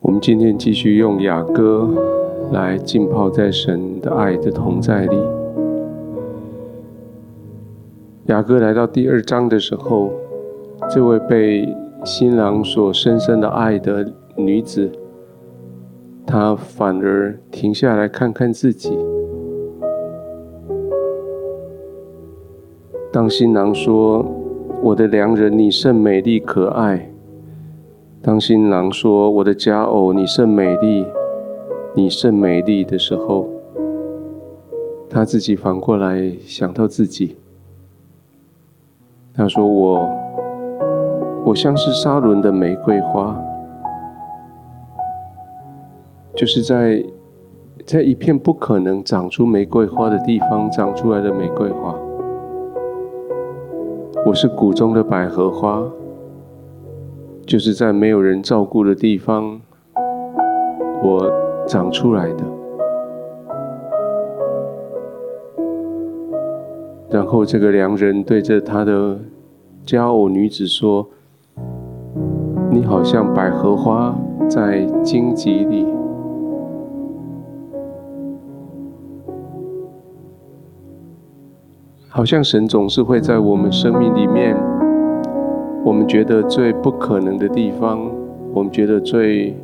[0.00, 1.86] 我们今天继续用雅歌
[2.50, 5.16] 来浸泡在神的爱的同在里。
[8.24, 10.10] 雅歌来到第二章的时候，
[10.90, 14.90] 这位被新郎所深深的爱的女子，
[16.26, 18.98] 她反而停下来看看自己。
[23.12, 24.24] 当新郎说
[24.82, 27.10] ：“我的良人，你甚美丽可爱。”
[28.22, 31.04] 当新郎说：“我的佳偶，你甚美丽，
[31.94, 33.46] 你甚美丽”的时候，
[35.08, 37.36] 他自己反过来想到自己。
[39.34, 40.08] 他说：“我，
[41.48, 43.34] 我像是沙仑的玫瑰花，
[46.36, 47.02] 就是在
[47.86, 51.94] 在一片不可能长出玫瑰花的地方长出来的玫瑰花。
[54.26, 55.82] 我是谷中的百合花。”
[57.46, 59.58] 就是在没有人照顾的地方，
[61.02, 61.32] 我
[61.66, 62.44] 长出来的。
[67.08, 69.18] 然后这个良人对着他的
[69.86, 71.08] 佳偶女子说
[72.70, 74.14] ：“你好像百合花
[74.48, 75.86] 在荆棘里，
[82.08, 84.56] 好像神总是会在我们生命里面。”
[85.84, 88.10] 我们觉得最不可能的地方，
[88.52, 89.56] 我们觉得最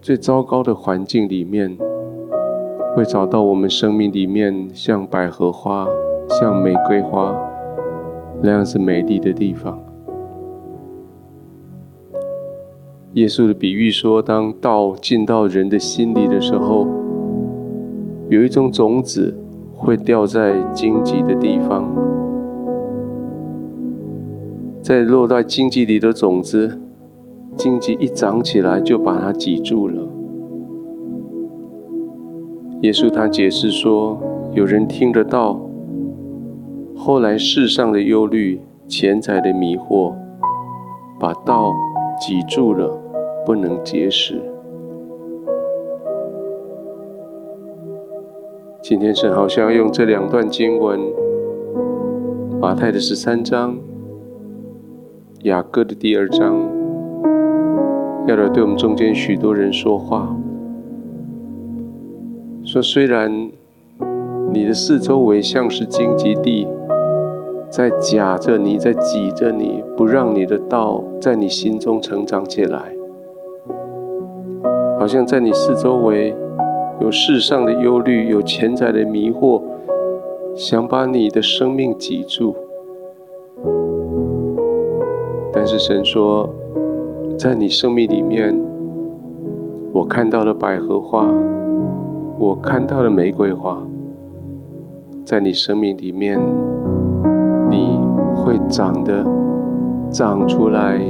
[0.00, 1.76] 最糟糕的环境里面，
[2.94, 5.88] 会找到我们生命里面像百合花、
[6.28, 7.34] 像玫瑰花
[8.42, 9.76] 那样子美丽的地方。
[13.16, 16.86] 耶稣的比喻说，当道进到人的心里的时候，
[18.28, 19.34] 有一种种子
[19.74, 21.90] 会掉在荆棘的地方。
[24.82, 26.78] 在落在荆棘里的种子，
[27.56, 30.06] 荆棘一长起来就把它挤住了。
[32.82, 34.20] 耶稣他解释说，
[34.52, 35.58] 有人听得到，
[36.94, 40.12] 后来世上的忧虑、钱财的迷惑，
[41.18, 41.72] 把道
[42.20, 43.02] 挤住了，
[43.46, 44.42] 不能结实。
[48.82, 50.98] 今天神好像用这两段经文，
[52.60, 53.78] 马太的十三章。
[55.42, 56.56] 雅各的第二章，
[58.26, 60.36] 要来对我们中间许多人说话，
[62.64, 63.30] 说虽然
[64.52, 66.66] 你的四周围像是荆棘地，
[67.70, 72.95] 在夹着你，在挤着你，不让你的道在你心中成长起来，
[75.06, 76.34] 好像在你四周围
[77.00, 79.62] 有世上的忧虑，有钱财的迷惑，
[80.56, 82.56] 想把你的生命挤住。
[85.52, 86.52] 但是神说，
[87.38, 88.60] 在你生命里面，
[89.92, 91.32] 我看到了百合花，
[92.36, 93.80] 我看到了玫瑰花。
[95.24, 96.36] 在你生命里面，
[97.70, 97.96] 你
[98.34, 99.24] 会长得
[100.10, 101.00] 长出来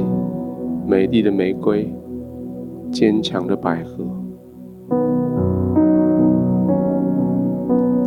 [0.85, 1.91] 美丽的玫瑰，
[2.99, 4.03] 坚强的百合。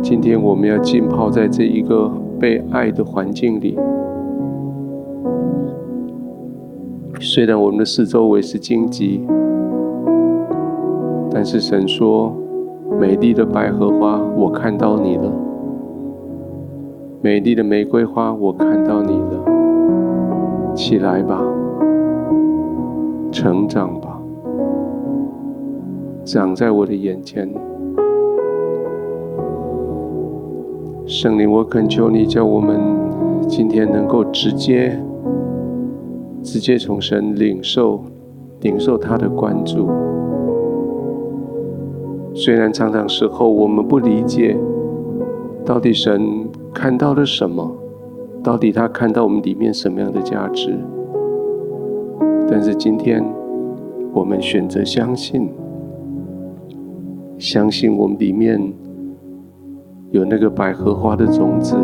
[0.03, 3.79] 今天我们要浸泡在这一个被爱的环境里。
[7.21, 9.25] 虽然我们的四周围是荆棘，
[11.31, 12.33] 但是神说
[12.99, 15.31] ：“美丽的百合花，我看到你了；
[17.21, 20.75] 美丽的玫瑰花，我看到你了。
[20.75, 21.41] 起来吧，
[23.31, 24.10] 成长吧，
[26.31, 27.45] 长在我的眼前。
[31.05, 32.79] 圣灵，我恳求你，叫我们
[33.49, 34.97] 今天能够直接。”
[36.41, 38.01] 直接从神领受，
[38.61, 39.87] 领受他的关注。
[42.33, 44.57] 虽然常常时候我们不理解，
[45.63, 47.71] 到底神看到了什么，
[48.41, 50.75] 到底他看到我们里面什么样的价值。
[52.49, 53.23] 但是今天，
[54.13, 55.47] 我们选择相信，
[57.41, 58.61] 相信我们里面
[60.11, 61.75] 有那个百合花的种子，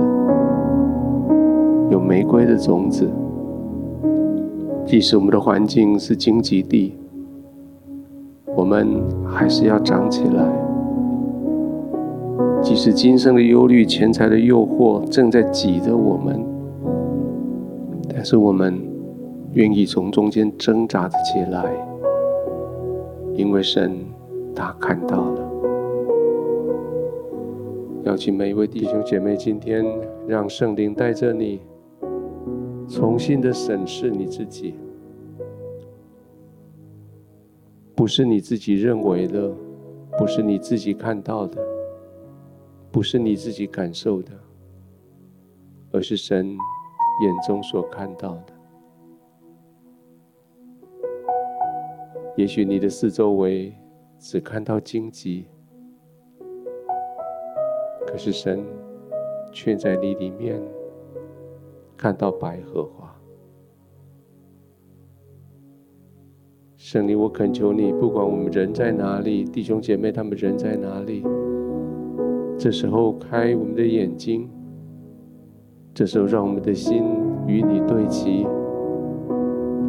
[1.89, 3.09] 有玫瑰的种子。
[4.85, 6.93] 即使我们的环境是荆棘地，
[8.55, 10.45] 我们还是要长起来。
[12.61, 16.39] 即使今生的忧虑、钱财的诱惑正在挤着我们，
[18.13, 18.79] 但是我们
[19.53, 21.65] 愿意从中间挣扎着起来，
[23.33, 23.97] 因为神
[24.53, 25.46] 他看到了。
[28.07, 29.83] 邀请每一位弟兄姐妹，今天
[30.25, 31.59] 让圣灵带着你，
[32.87, 34.75] 重新的审视你自己，
[37.93, 39.53] 不是你自己认为的，
[40.17, 41.61] 不是你自己看到的，
[42.93, 44.31] 不是你自己感受的，
[45.91, 48.53] 而是神眼中所看到的。
[52.37, 53.75] 也许你的四周围
[54.17, 55.45] 只看到荆棘，
[58.07, 58.63] 可是神
[59.51, 60.59] 却在你里面。
[61.99, 63.11] 看到百合花，
[66.75, 71.23] 圣灵，我恳求你，不管我们人在哪里，弟兄姐妹他们人在哪里，
[72.55, 74.47] 这时候开我们的眼睛，
[75.91, 77.03] 这时候让我们的心
[77.47, 78.45] 与你对齐，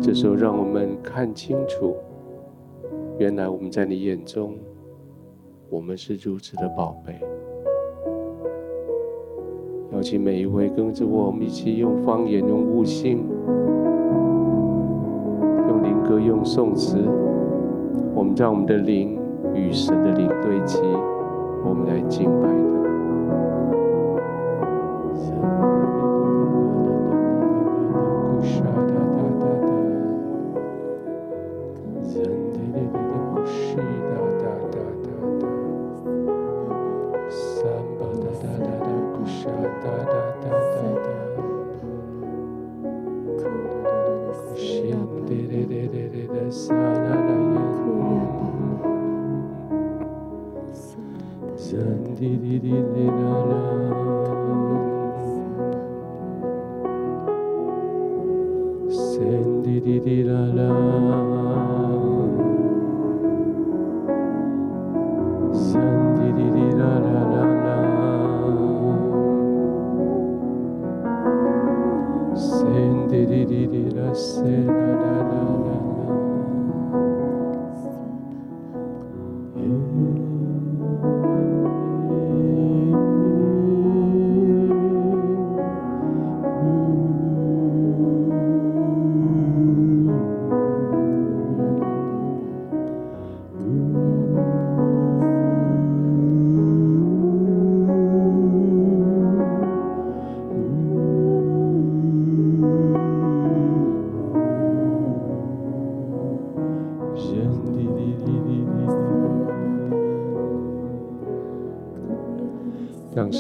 [0.01, 1.95] 这时候让我们看清楚，
[3.19, 4.57] 原来我们在你眼中，
[5.69, 7.21] 我们是如此的宝贝。
[9.99, 13.19] 邀请每一位跟着我，我们一起用方言、用悟性、
[15.69, 16.99] 用灵歌、用颂词，
[18.15, 19.19] 我们让我们的灵
[19.57, 20.81] 与神的灵对齐，
[21.65, 22.78] 我们来敬拜他。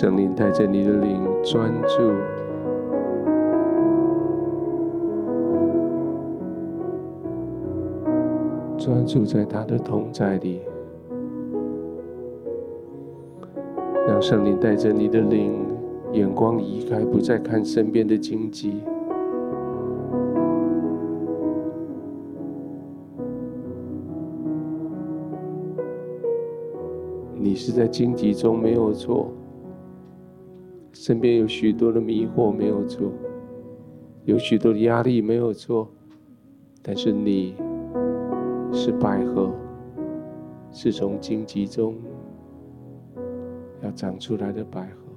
[0.00, 2.12] 圣灵带着你的灵专注，
[8.78, 10.60] 专注在他的同在里。
[14.06, 15.66] 让圣灵带着你的灵，
[16.12, 18.80] 眼光移开，不再看身边的荆棘。
[27.34, 29.32] 你是在荆棘中没有错。
[31.00, 33.12] 身边有许多的迷惑，没有做；
[34.24, 35.88] 有许多的压力，没有做。
[36.82, 37.54] 但是你
[38.72, 39.54] 是百合，
[40.72, 41.94] 是从荆棘中
[43.80, 45.07] 要长出来的百合。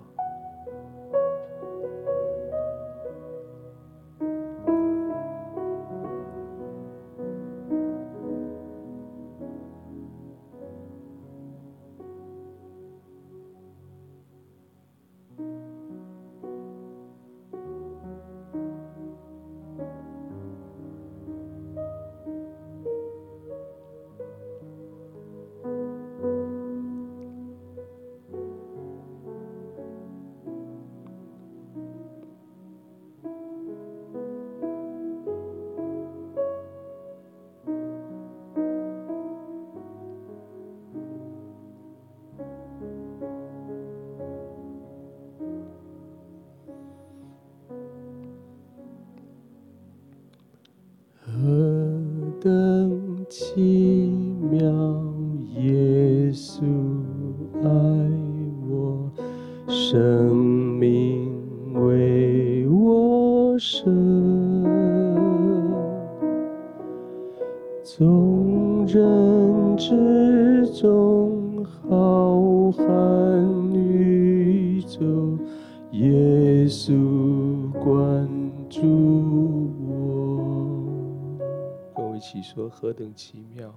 [82.82, 83.72] 何等奇妙！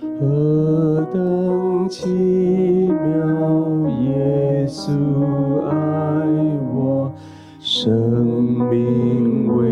[0.00, 3.88] 何等奇妙！
[4.00, 6.26] 耶稣爱
[6.74, 7.14] 我，
[7.60, 9.71] 生命为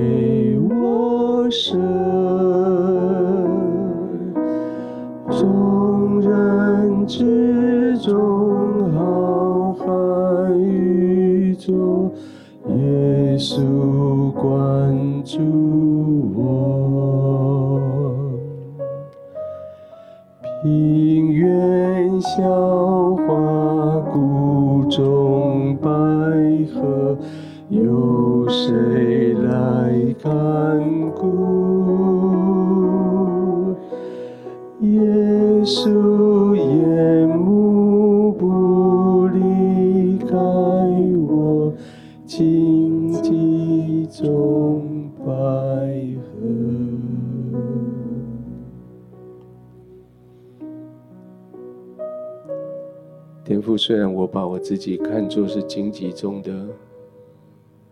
[54.71, 56.69] 自己看作是荆棘中的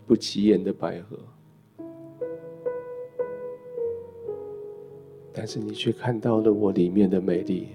[0.07, 1.19] 不起眼的百合，
[5.33, 7.71] 但是你却看到了我里面的美丽。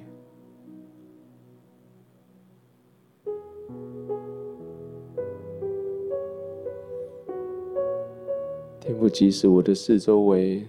[8.79, 10.65] 天父，即使我的四周围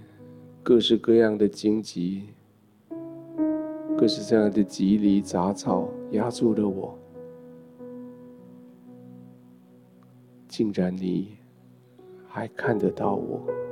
[0.60, 2.30] 各式各样的荆棘，
[3.96, 6.98] 各式各样的蒺藜杂草压住了我。
[10.56, 11.37] 竟然你
[12.28, 13.63] 还看得到我。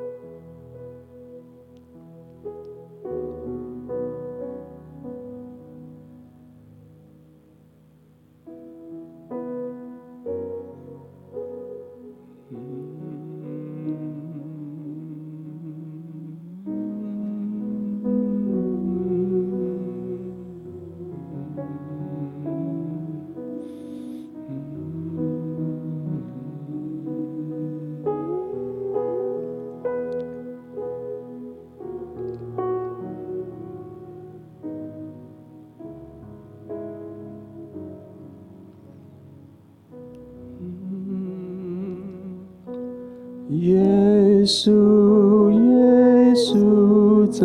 [44.45, 47.45] 稣，耶稣，在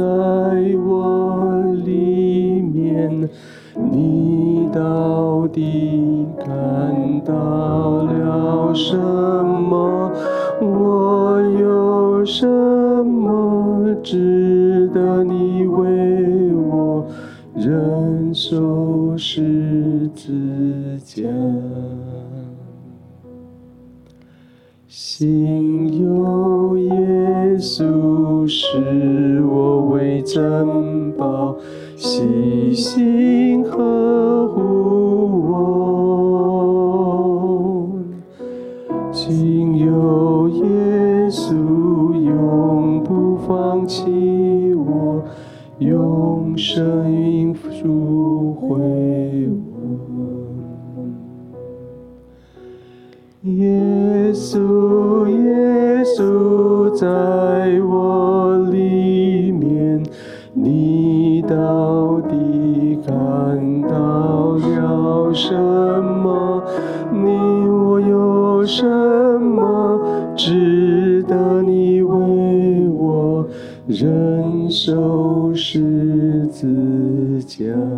[0.85, 3.29] 我里面，
[3.91, 10.11] 你到底看到了什么？
[10.59, 13.93] 我有什么
[45.79, 48.67] 用声音赎回
[49.49, 49.57] 我。
[53.43, 57.07] 耶稣，耶稣，在
[57.81, 60.01] 我里面，
[60.53, 65.53] 你到底看到了什
[66.23, 66.63] 么？
[67.13, 67.29] 你
[67.69, 68.83] 我有什
[69.39, 73.47] 么值得你为我
[73.85, 75.79] 忍受十
[76.51, 77.96] 字架？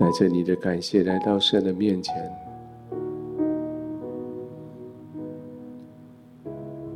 [0.00, 2.14] 带着你的感谢来到神的面前，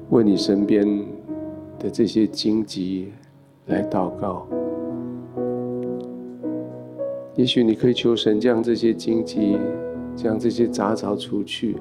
[0.08, 0.86] 为你身边
[1.78, 3.12] 的这些荆棘
[3.66, 4.46] 来祷告。
[7.36, 9.58] 也许你可以求神将这些荆棘、
[10.16, 11.76] 将这些杂草除去。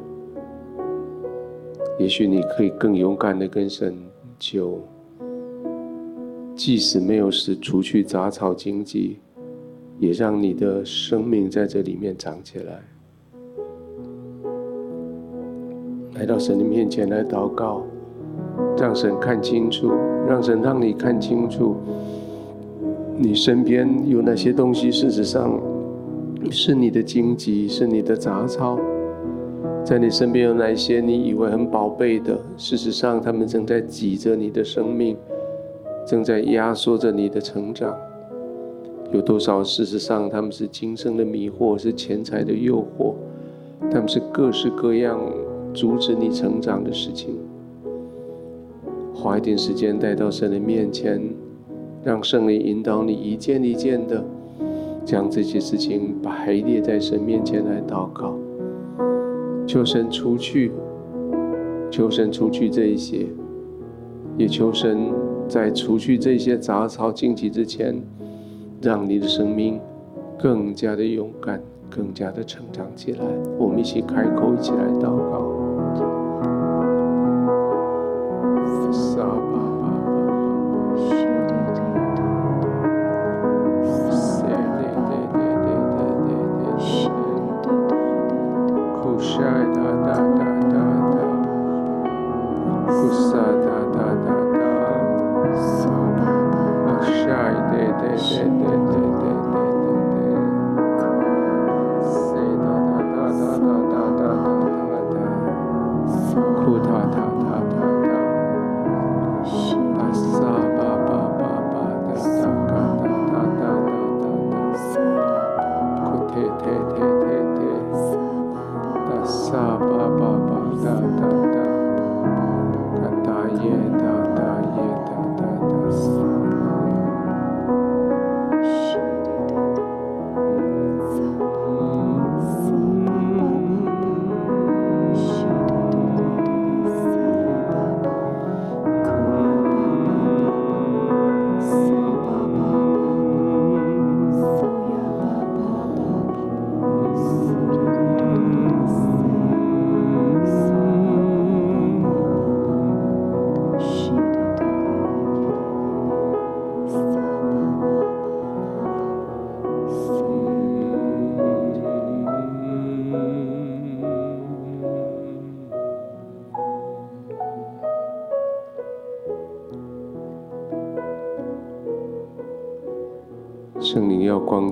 [1.98, 3.96] 也许你可以更勇敢的跟神
[4.38, 4.82] 求，
[6.54, 9.20] 即使没有使除去杂草荆棘。
[10.00, 12.82] 也让你的生命在这里面长起来。
[16.16, 17.84] 来到神的面前来祷告，
[18.78, 19.92] 让神看清楚，
[20.28, 21.76] 让神让你看清楚，
[23.18, 25.60] 你身边有哪些东西，事实上
[26.52, 28.80] 是你的荆棘，是你的杂草。
[29.84, 35.18] 在你身边有哪些你以为很宝贝的，事实上他们正在挤着你的生命，
[36.06, 37.94] 正在压缩着你的成长。
[39.14, 39.64] 有多少？
[39.64, 43.14] 事实上他们是今生的迷惑，是钱财的诱惑，
[43.92, 45.20] 他们是各式各样
[45.72, 47.38] 阻止你成长的事情。
[49.14, 51.22] 花一点时间带到神的面前，
[52.04, 54.26] 让圣灵引导你一件一件的
[55.06, 58.36] 将这些事情排列在神面前来祷告，
[59.68, 60.72] 求神除去，
[61.92, 63.28] 求神除去这一些，
[64.40, 65.12] 也求神
[65.48, 67.96] 在除去这些杂草荆棘之前，
[68.84, 69.80] 让你的生命
[70.38, 71.58] 更加的勇敢，
[71.90, 73.20] 更加的成长起来。
[73.58, 75.64] 我们一起开口，一起来祷告。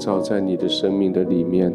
[0.02, 1.72] 灵要光照在你的生命的里面，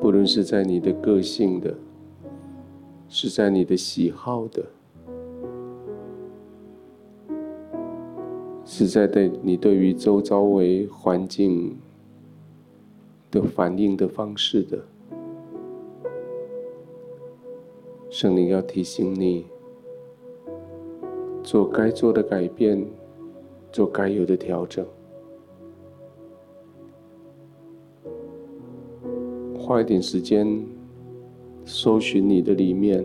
[0.00, 1.74] 不论是在你的个性的，
[3.08, 4.64] 是在你的喜好的，
[8.64, 11.76] 是在对你对于周遭为环境
[13.32, 14.78] 的反应的方式的，
[18.08, 19.46] 圣灵要提醒你
[21.42, 22.86] 做该做的改变。
[23.74, 24.86] 做该有的调整，
[29.58, 30.64] 花一点时间
[31.64, 33.04] 搜寻你的里面，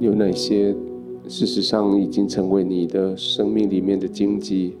[0.00, 0.74] 有哪些
[1.28, 4.76] 事实上已经成为你的生命里面的荆棘？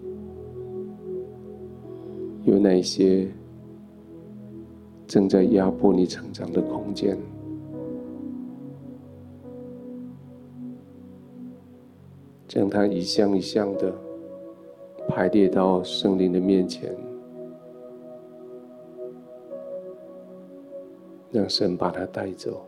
[2.42, 3.28] 有哪些
[5.06, 7.16] 正在压迫你成长的空间？
[12.54, 13.92] 将它一项一项的
[15.08, 16.96] 排列到圣灵的面前，
[21.32, 22.64] 让神把它带走。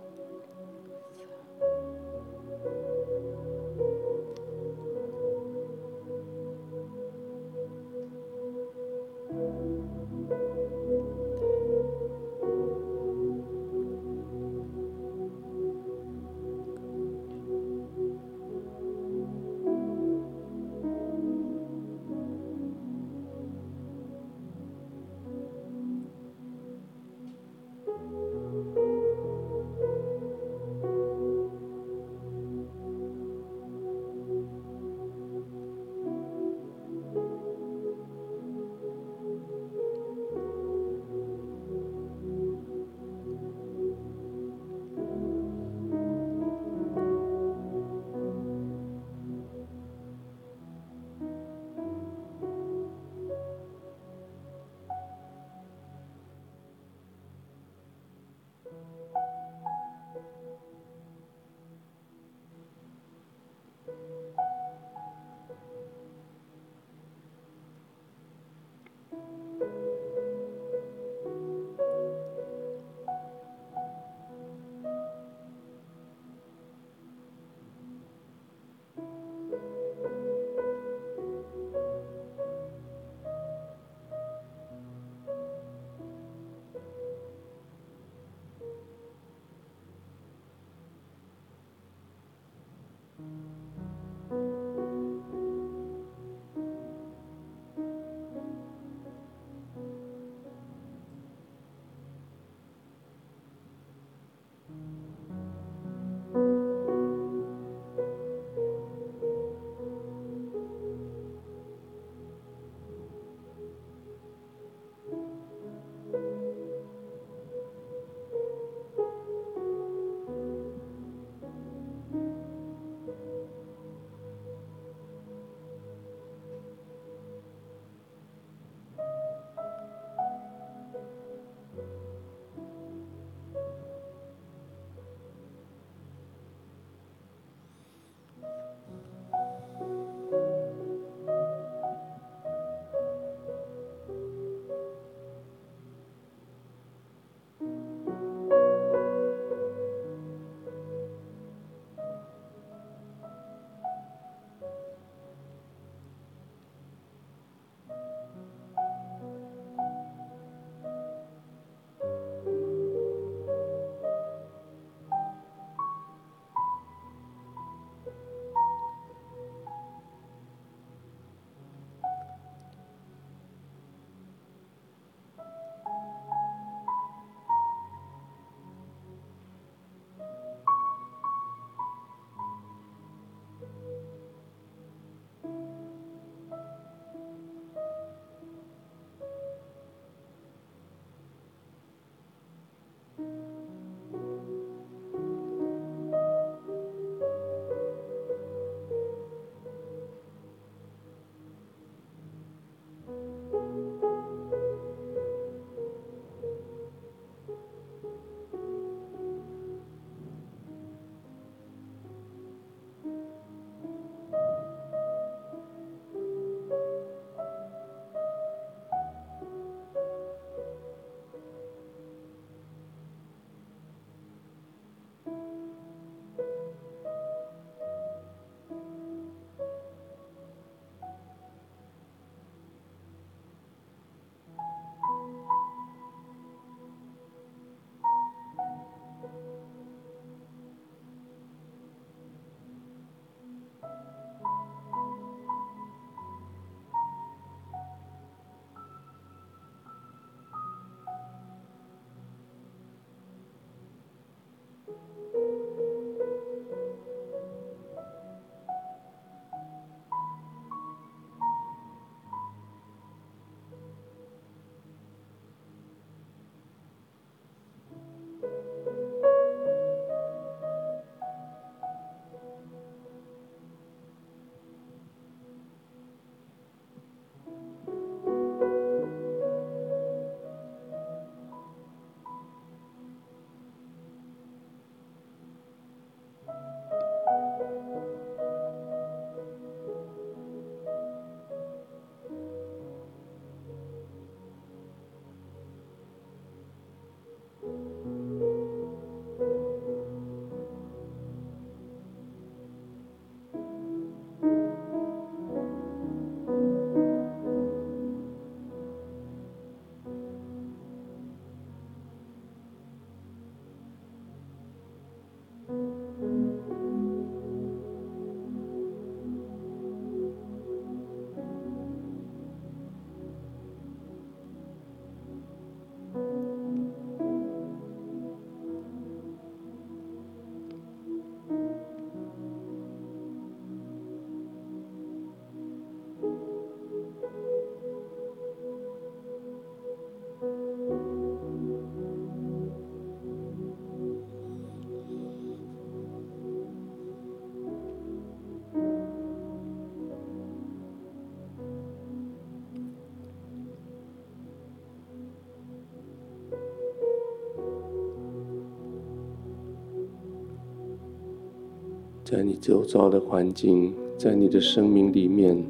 [362.26, 365.64] 在你周遭的环境，在你的生命里面，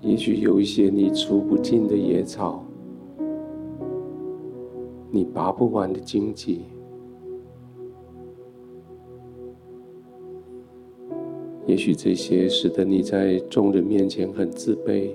[0.00, 2.64] 也许有一些你除不尽的野草，
[5.12, 6.62] 你拔不完的荆棘，
[11.66, 15.12] 也许这些使得你在众人面前很自卑，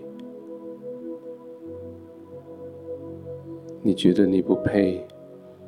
[3.81, 5.05] 你觉得你不配。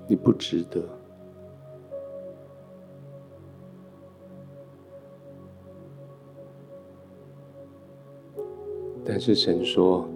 [0.08, 0.82] 你不值得，
[9.04, 10.08] 但是神说：“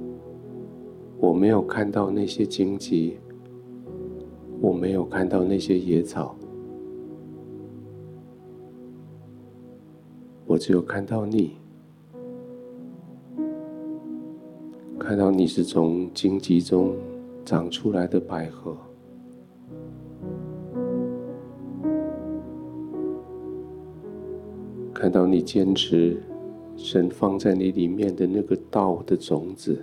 [1.19, 3.17] 我没有看到那些荆棘，
[4.61, 6.35] 我没有看到那些野草，
[10.45, 11.57] 我只有看到你，
[14.99, 16.95] 看到你是从荆棘中
[17.43, 18.77] 长出来的百合。”
[24.99, 26.21] 看到你坚持
[26.75, 29.81] 神放在你里面的那个道的种子，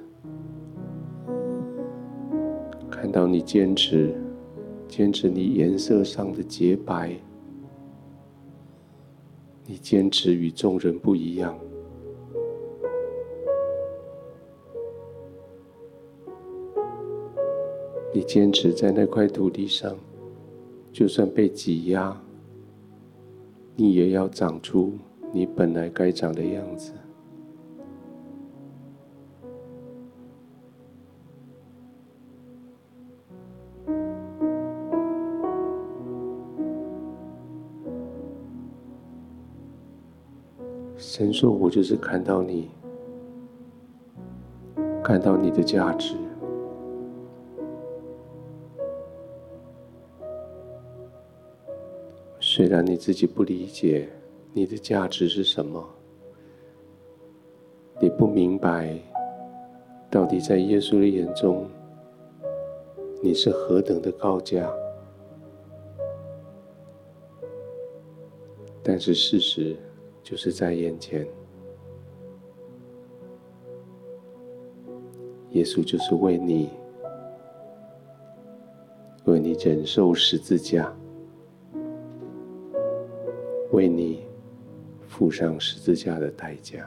[2.91, 4.15] 看到你坚持
[4.87, 7.17] 坚持你颜色上的洁白，
[9.65, 11.59] 你坚持与众人不一样，
[18.13, 19.97] 你坚持在那块土地上，
[20.93, 22.23] 就算被挤压，
[23.77, 24.95] 你也要长出。
[25.33, 26.93] 你本来该长的样子。
[40.97, 42.71] 神说：“我就是看到你，
[45.03, 46.15] 看到你的价值。
[52.67, 54.09] 虽然你自己不理解。”
[54.53, 55.87] 你的价值是什么？
[58.01, 58.99] 你不明白，
[60.11, 61.69] 到底在耶稣的眼中，
[63.23, 64.69] 你是何等的高价？
[68.83, 69.77] 但是事实
[70.23, 71.25] 就是在眼前，
[75.51, 76.71] 耶稣就是为你，
[79.27, 80.91] 为你忍受十字架，
[83.77, 84.27] 为你。
[85.17, 86.87] 付上十字架的代价。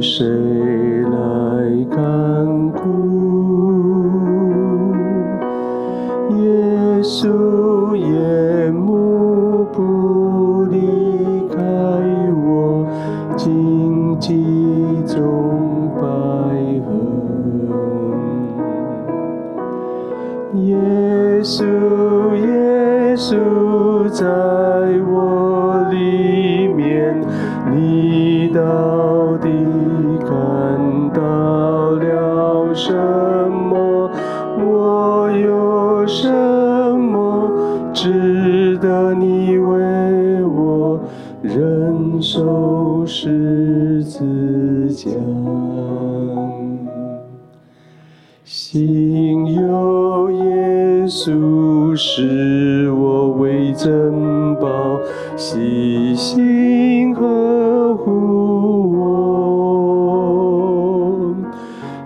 [0.00, 0.99] 谁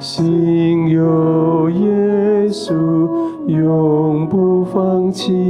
[0.05, 2.75] 心有耶稣，
[3.47, 5.44] 永不放弃。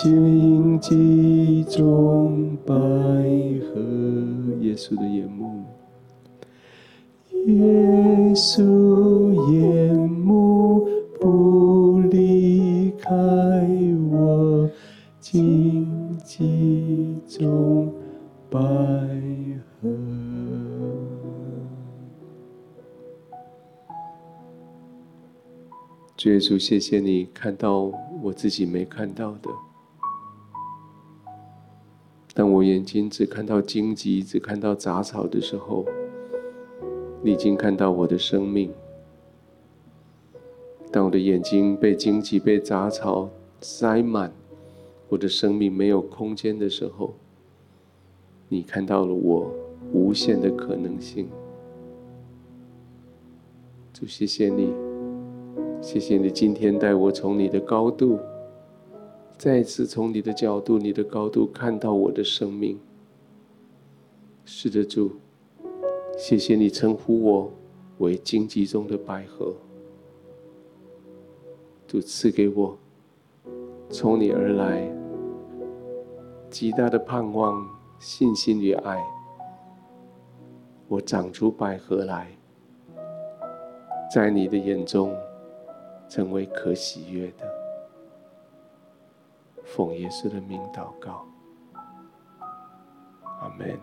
[0.00, 3.80] 荆棘中百合。
[4.60, 5.64] 耶稣的眼目，
[7.46, 10.86] 耶稣眼目
[11.18, 13.12] 不离开
[14.08, 14.70] 我，
[15.18, 17.92] 荆棘中
[18.48, 18.60] 百
[19.80, 19.88] 合。
[26.16, 27.90] 主耶稣，谢谢你看到
[28.22, 29.50] 我自己没看到的。
[32.38, 35.84] 当我眼睛只看到荆棘、只看到杂草的时候，
[37.20, 38.70] 你已经看到我的生命。
[40.92, 43.28] 当我的眼睛被荆棘、被杂草
[43.60, 44.32] 塞满，
[45.08, 47.14] 我的生命没有空间的时候，
[48.48, 49.52] 你看到了我
[49.92, 51.28] 无限的可能性。
[53.92, 54.72] 主，谢谢你。
[55.82, 58.20] 谢谢你今天带我从你的高度，
[59.38, 62.76] 再次从你的角度、你的高度看到我的生命。
[64.44, 65.12] 是的，主，
[66.18, 67.52] 谢谢你称呼我
[67.98, 69.54] 为荆棘中的百合。
[71.86, 72.76] 主赐给我
[73.88, 74.92] 从你而来
[76.50, 77.64] 极大的盼望、
[78.00, 79.00] 信心与爱，
[80.88, 82.26] 我长出百合来，
[84.12, 85.16] 在你的眼中。
[86.10, 87.46] 成为可喜悦的，
[89.68, 91.26] 奉耶稣的名祷告，
[93.40, 93.78] 阿门。